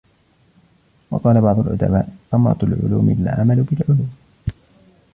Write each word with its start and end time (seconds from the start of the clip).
وَقَالَ 1.11 1.41
بَعْضُ 1.41 1.59
الْأُدَبَاءِ 1.59 2.07
ثَمَرَةُ 2.31 2.57
الْعُلُومِ 2.63 3.09
الْعَمَلُ 3.09 3.63
بِالْعُلُومِ 3.63 4.09